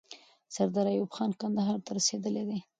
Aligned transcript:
سردار 0.55 0.87
ایوب 0.91 1.11
خان 1.15 1.31
کندهار 1.41 1.79
ته 1.85 1.89
رسیدلی 1.97 2.43
دی. 2.49 2.59